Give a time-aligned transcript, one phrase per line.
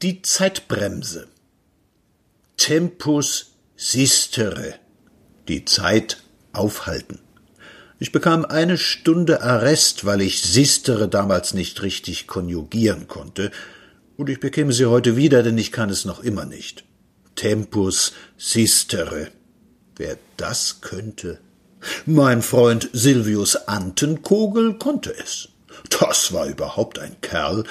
[0.00, 1.26] Die Zeitbremse.
[2.56, 4.76] Tempus sistere.
[5.48, 7.18] Die Zeit aufhalten.
[7.98, 13.50] Ich bekam eine Stunde Arrest, weil ich sistere damals nicht richtig konjugieren konnte,
[14.16, 16.84] und ich bekäme sie heute wieder, denn ich kann es noch immer nicht.
[17.34, 19.32] Tempus sistere.
[19.96, 21.40] Wer das könnte?
[22.06, 25.48] Mein Freund Silvius Antenkogel konnte es.
[25.90, 27.64] Das war überhaupt ein Kerl.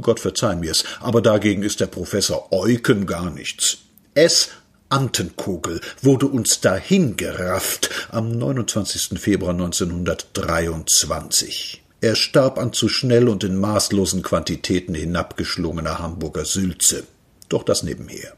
[0.00, 3.78] Gott verzeih mir's, aber dagegen ist der Professor Eucken gar nichts.
[4.14, 4.50] S.
[4.88, 9.18] Antenkogel wurde uns dahin gerafft am 29.
[9.18, 11.82] Februar 1923.
[12.00, 17.04] Er starb an zu schnell und in maßlosen Quantitäten hinabgeschlungener Hamburger Sülze.
[17.48, 18.34] Doch das nebenher.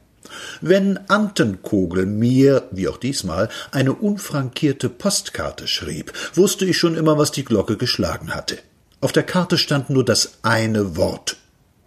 [0.61, 7.33] Wenn Antenkogel mir, wie auch diesmal, eine unfrankierte Postkarte schrieb, wusste ich schon immer, was
[7.33, 8.59] die Glocke geschlagen hatte.
[9.01, 11.37] Auf der Karte stand nur das eine Wort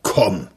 [0.04, 0.48] Komm.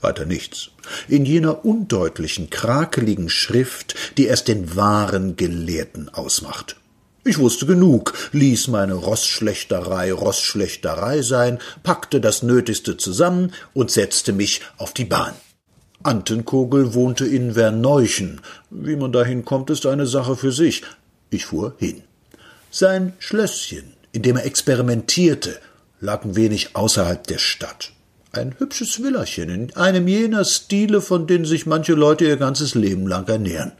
[0.00, 0.70] Weiter nichts.
[1.08, 6.76] In jener undeutlichen, krakeligen Schrift, die erst den wahren Gelehrten ausmacht.
[7.24, 14.60] Ich wusste genug, ließ meine Rossschlechterei Rossschlechterei sein, packte das Nötigste zusammen und setzte mich
[14.76, 15.34] auf die Bahn.
[16.02, 18.40] Antenkogel wohnte in Verneuchen.
[18.70, 20.82] Wie man dahin kommt, ist eine Sache für sich.
[21.30, 22.02] Ich fuhr hin.
[22.72, 25.60] Sein Schlösschen, in dem er experimentierte,
[26.02, 27.92] lag ein wenig außerhalb der Stadt.
[28.32, 33.06] Ein hübsches Villerchen in einem jener Stile, von denen sich manche Leute ihr ganzes Leben
[33.06, 33.72] lang ernähren.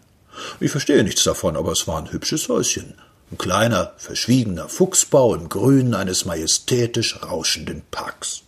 [0.60, 2.94] Ich verstehe nichts davon, aber es war ein hübsches Häuschen.
[3.30, 8.42] Ein kleiner, verschwiegener Fuchsbau im Grünen eines majestätisch rauschenden Parks.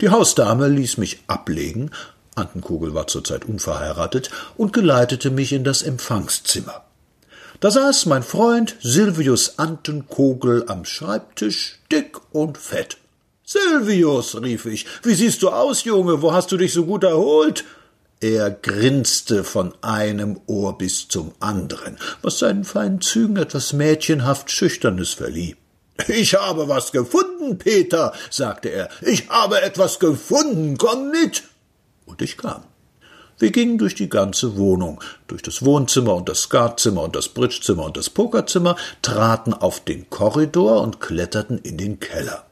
[0.00, 1.90] Die Hausdame ließ mich ablegen,
[2.34, 6.84] Antenkugel war zurzeit unverheiratet, und geleitete mich in das Empfangszimmer.
[7.60, 12.96] Da saß mein Freund Silvius Antenkogel am Schreibtisch, dick und fett.
[13.46, 17.64] Silvius, rief ich, wie siehst du aus, Junge, wo hast du dich so gut erholt?
[18.20, 25.12] Er grinste von einem Ohr bis zum anderen, was seinen feinen Zügen etwas mädchenhaft Schüchternes
[25.12, 25.56] verlieh.
[26.08, 28.88] Ich habe was gefunden, Peter, sagte er.
[29.02, 30.78] Ich habe etwas gefunden.
[30.78, 31.44] Komm mit.
[32.06, 32.64] Und ich kam.
[33.38, 37.84] Wir gingen durch die ganze Wohnung, durch das Wohnzimmer und das Skatzimmer und das Bridgezimmer
[37.84, 42.46] und das Pokerzimmer, traten auf den Korridor und kletterten in den Keller.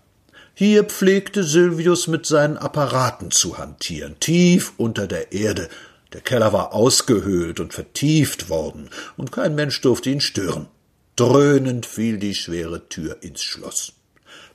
[0.55, 5.69] Hier pflegte Silvius mit seinen Apparaten zu hantieren, tief unter der Erde.
[6.13, 10.69] Der Keller war ausgehöhlt und vertieft worden, und kein Mensch durfte ihn stören.
[11.17, 13.95] Dröhnend fiel die schwere Tür ins Schloss.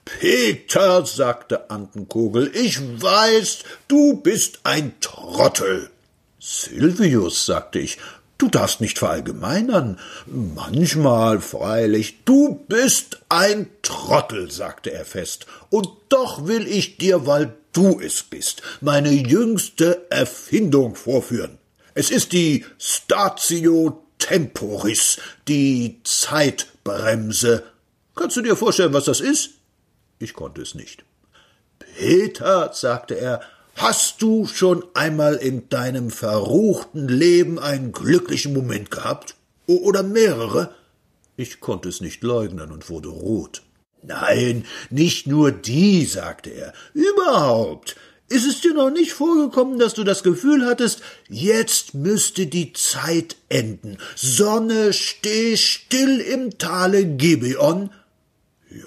[0.06, 5.90] Peter, sagte Antenkogel, ich weiß, du bist ein Trottel.
[6.40, 7.98] Silvius, sagte ich,
[8.38, 10.00] Du darfst nicht verallgemeinern.
[10.28, 12.24] Manchmal, freilich.
[12.24, 15.48] Du bist ein Trottel, sagte er fest.
[15.70, 21.58] Und doch will ich dir, weil du es bist, meine jüngste Erfindung vorführen.
[21.96, 27.64] Es ist die Statio Temporis, die Zeitbremse.
[28.16, 29.52] Kannst du dir vorstellen, was das ist?
[30.20, 31.06] Ich konnte es nicht.
[31.80, 33.42] Peter, sagte er,
[33.78, 39.36] Hast du schon einmal in deinem verruchten Leben einen glücklichen Moment gehabt?
[39.68, 40.74] Oder mehrere?
[41.36, 43.62] Ich konnte es nicht leugnen und wurde rot.
[44.02, 46.74] Nein, nicht nur die, sagte er.
[46.96, 47.96] Überhaupt.
[48.30, 53.36] Ist es dir noch nicht vorgekommen, dass du das Gefühl hattest, jetzt müsste die Zeit
[53.48, 54.00] enden.
[54.16, 57.92] Sonne, steh still im Tale Gibeon?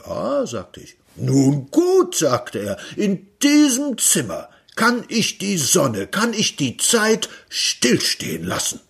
[0.05, 0.97] Ja, sagte ich.
[1.15, 4.49] Nun gut, sagte er, in diesem Zimmer
[4.81, 8.81] kann ich die Sonne, kann ich die Zeit stillstehen lassen?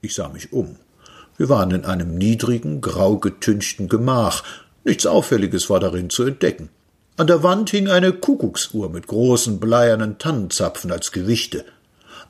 [0.00, 0.76] Ich sah mich um.
[1.36, 4.44] Wir waren in einem niedrigen, grau getünchten Gemach.
[4.84, 6.68] Nichts Auffälliges war darin zu entdecken.
[7.16, 11.64] An der Wand hing eine Kuckucksuhr mit großen bleiernen Tannenzapfen als Gewichte.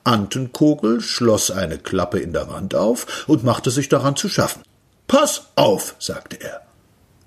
[0.05, 4.62] Antenkogel schloss eine Klappe in der Wand auf und machte sich daran zu schaffen.
[5.06, 6.62] Pass auf, sagte er.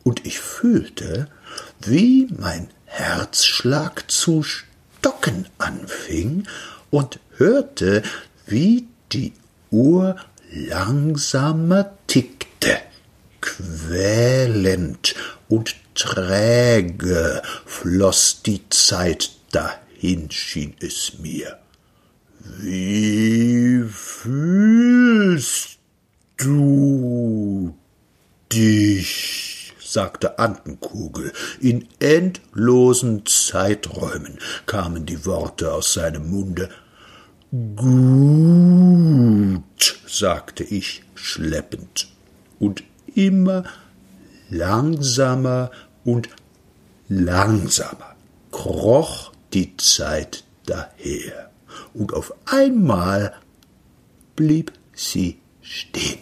[0.01, 1.27] Und ich fühlte,
[1.81, 4.41] wie mein Herzschlag zu
[5.01, 6.47] stocken anfing
[6.91, 8.03] und hörte,
[8.45, 9.33] wie die
[9.71, 10.15] Uhr
[10.51, 12.77] langsamer tickte.
[13.41, 15.15] Quälend
[15.49, 21.57] und träge floß die Zeit dahin, schien es mir.
[22.59, 25.79] Wie fühlst
[26.37, 27.75] du
[28.53, 29.50] dich?
[29.91, 31.33] Sagte Antenkugel.
[31.59, 36.69] In endlosen Zeiträumen kamen die Worte aus seinem Munde.
[37.75, 37.99] Gut,
[40.07, 42.07] sagte ich schleppend,
[42.59, 42.83] und
[43.13, 43.65] immer
[44.49, 45.71] langsamer
[46.05, 46.29] und
[47.09, 48.15] langsamer
[48.51, 51.49] kroch die Zeit daher.
[51.93, 53.33] und auf einmal
[54.35, 56.19] blieb sie stehen.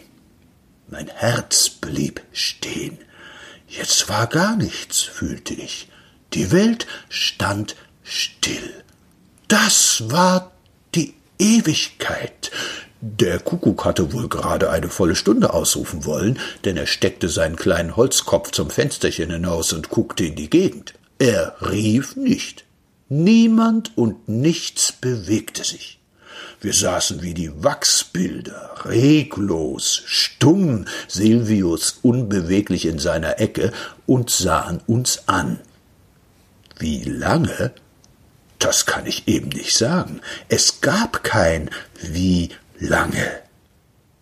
[0.88, 2.98] Mein Herz blieb stehen.
[3.70, 5.88] Jetzt war gar nichts, fühlte ich.
[6.34, 8.82] Die Welt stand still.
[9.46, 10.50] Das war
[10.96, 12.50] die Ewigkeit.
[13.00, 17.94] Der Kuckuck hatte wohl gerade eine volle Stunde ausrufen wollen, denn er steckte seinen kleinen
[17.94, 20.94] Holzkopf zum Fensterchen hinaus und guckte in die Gegend.
[21.20, 22.64] Er rief nicht.
[23.08, 25.99] Niemand und nichts bewegte sich.
[26.60, 33.72] Wir saßen wie die Wachsbilder, reglos, stumm, Silvius unbeweglich in seiner Ecke
[34.06, 35.60] und sahen uns an.
[36.78, 37.72] Wie lange?
[38.58, 40.20] Das kann ich eben nicht sagen.
[40.48, 41.70] Es gab kein
[42.02, 43.40] wie lange.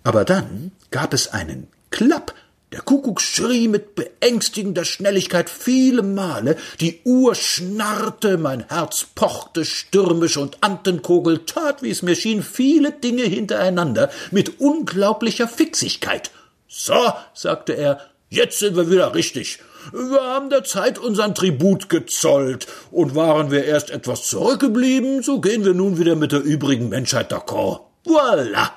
[0.05, 2.35] Aber dann gab es einen Klapp
[2.73, 10.37] der Kuckuck schrie mit beängstigender Schnelligkeit viele Male, die Uhr schnarrte, mein Herz pochte stürmisch
[10.37, 16.31] und Antenkogel tat, wie es mir schien, viele Dinge hintereinander mit unglaublicher Fixigkeit.
[16.67, 19.61] So, sagte er, jetzt sind wir wieder richtig.
[19.93, 25.65] Wir haben der Zeit unseren Tribut gezollt, und waren wir erst etwas zurückgeblieben, so gehen
[25.65, 27.81] wir nun wieder mit der übrigen Menschheit d'accord.
[28.05, 28.73] Voilà!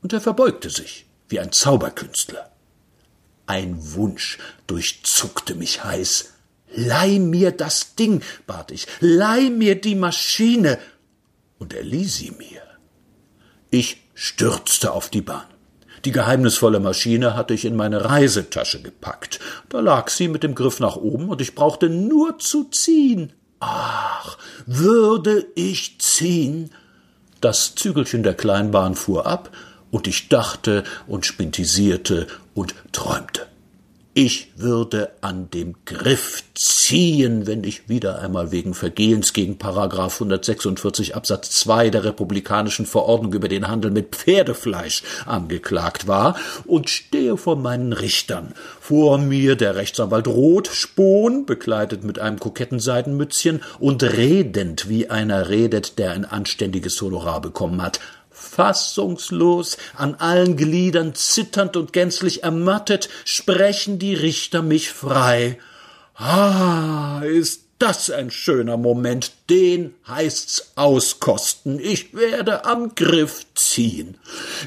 [0.00, 2.51] Und er verbeugte sich, wie ein Zauberkünstler.
[3.52, 6.32] Ein Wunsch durchzuckte mich heiß.
[6.74, 10.78] Leih mir das Ding, bat ich, leih mir die Maschine.
[11.58, 12.62] Und er lieh sie mir.
[13.68, 15.44] Ich stürzte auf die Bahn.
[16.06, 19.38] Die geheimnisvolle Maschine hatte ich in meine Reisetasche gepackt.
[19.68, 23.34] Da lag sie mit dem Griff nach oben und ich brauchte nur zu ziehen.
[23.60, 26.70] Ach, würde ich ziehen?
[27.42, 29.50] Das Zügelchen der Kleinbahn fuhr ab
[29.92, 33.46] und ich dachte und spintisierte und träumte.
[34.14, 41.16] Ich würde an dem Griff ziehen, wenn ich wieder einmal wegen Vergehens gegen Paragraph 146
[41.16, 46.36] Absatz 2 der republikanischen Verordnung über den Handel mit Pferdefleisch angeklagt war
[46.66, 48.52] und stehe vor meinen Richtern.
[48.80, 55.98] Vor mir der Rechtsanwalt Rothspon, bekleidet mit einem koketten Seidenmützchen und redend, wie einer redet,
[55.98, 57.98] der ein anständiges Honorar bekommen hat
[58.54, 65.58] fassungslos, an allen Gliedern zitternd und gänzlich ermattet, sprechen die Richter mich frei.
[66.14, 71.80] Ah, ist das ein schöner Moment, den heißt's auskosten.
[71.80, 74.16] Ich werde am Griff ziehen.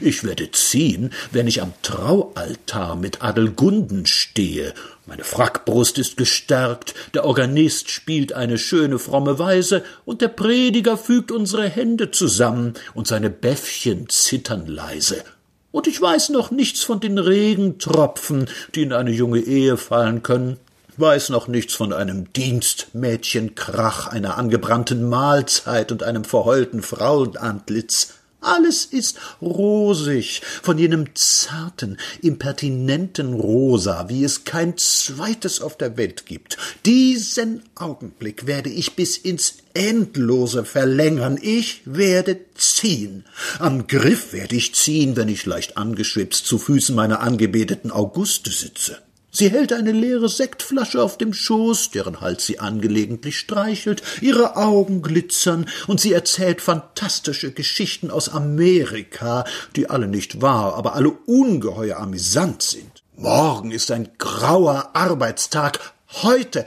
[0.01, 4.73] Ich werde ziehen, wenn ich am Traualtar mit Adelgunden stehe
[5.07, 11.31] meine Frackbrust ist gestärkt, der Organist spielt eine schöne fromme Weise, und der Prediger fügt
[11.31, 15.23] unsere Hände zusammen, und seine Bäffchen zittern leise.
[15.71, 20.57] Und ich weiß noch nichts von den Regentropfen, die in eine junge Ehe fallen können,
[20.97, 28.13] weiß noch nichts von einem Dienstmädchenkrach, einer angebrannten Mahlzeit und einem verheulten Frauenantlitz.
[28.45, 36.27] Alles ist rosig, von jenem zarten, impertinenten Rosa, wie es kein zweites auf der Welt
[36.27, 36.57] gibt.
[36.85, 41.39] Diesen Augenblick werde ich bis ins Endlose verlängern.
[41.41, 43.25] Ich werde ziehen.
[43.57, 48.99] Am Griff werde ich ziehen, wenn ich leicht angeschwipst zu Füßen meiner angebeteten Auguste sitze.
[49.37, 55.01] Sie hält eine leere Sektflasche auf dem Schoß, deren Hals sie angelegentlich streichelt, ihre Augen
[55.01, 59.43] glitzern, und sie erzählt fantastische Geschichten aus Amerika,
[59.75, 63.03] die alle nicht wahr, aber alle ungeheuer amüsant sind.
[63.17, 65.79] Morgen ist ein grauer Arbeitstag.
[66.23, 66.65] Heute,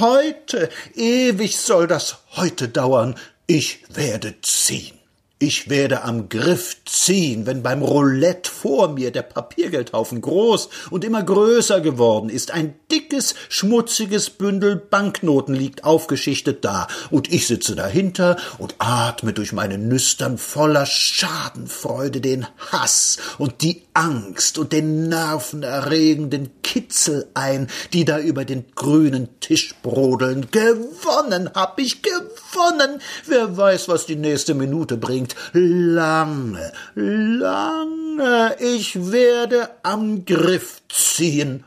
[0.00, 3.14] heute, ewig soll das heute dauern.
[3.46, 4.97] Ich werde ziehen.
[5.40, 11.22] Ich werde am Griff ziehen, wenn beim Roulette vor mir der Papiergeldhaufen groß und immer
[11.22, 12.50] größer geworden ist.
[12.50, 19.52] Ein dickes, schmutziges Bündel Banknoten liegt aufgeschichtet da, und ich sitze dahinter und atme durch
[19.52, 28.04] meine Nüstern voller Schadenfreude den Hass und die Angst und den nervenerregenden Kitzel ein, die
[28.04, 30.48] da über den grünen Tisch brodeln.
[30.50, 33.00] Gewonnen hab ich gewonnen.
[33.26, 41.64] Wer weiß, was die nächste Minute bringt denkt, lange, lange, ich werde am Griff ziehen.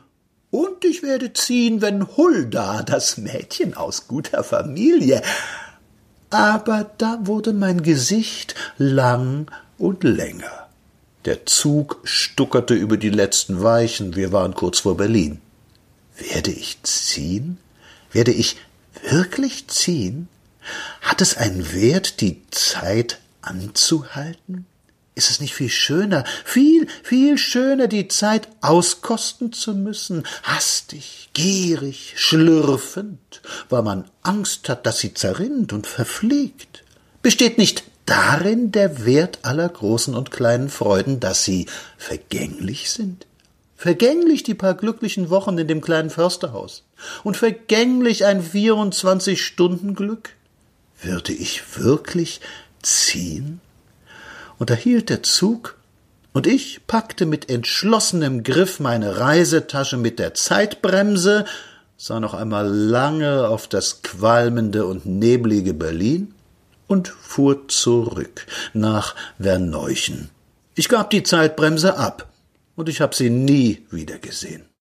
[0.50, 5.22] Und ich werde ziehen, wenn Hulda, das Mädchen aus guter Familie.
[6.30, 10.68] Aber da wurde mein Gesicht lang und länger.
[11.24, 15.40] Der Zug stuckerte über die letzten Weichen, wir waren kurz vor Berlin.
[16.16, 17.58] Werde ich ziehen?
[18.12, 18.56] Werde ich
[19.08, 20.28] wirklich ziehen?
[21.00, 24.66] Hat es einen Wert, die Zeit anzuhalten?
[25.14, 32.14] Ist es nicht viel schöner, viel, viel schöner, die Zeit auskosten zu müssen, hastig, gierig,
[32.16, 36.82] schlürfend, weil man Angst hat, dass sie zerrinnt und verfliegt?
[37.20, 41.66] Besteht nicht darin der Wert aller großen und kleinen Freuden, dass sie
[41.98, 43.26] vergänglich sind?
[43.76, 46.84] Vergänglich die paar glücklichen Wochen in dem kleinen Försterhaus
[47.22, 50.30] und vergänglich ein 24-Stunden-Glück?
[51.02, 52.40] Würde ich wirklich
[52.82, 53.60] ziehen?
[54.58, 55.78] Und da hielt der Zug,
[56.32, 61.44] und ich packte mit entschlossenem Griff meine Reisetasche mit der Zeitbremse,
[61.96, 66.34] sah noch einmal lange auf das qualmende und neblige Berlin
[66.86, 70.30] und fuhr zurück nach Verneuchen.
[70.74, 72.28] Ich gab die Zeitbremse ab,
[72.76, 74.64] und ich hab sie nie wieder gesehen.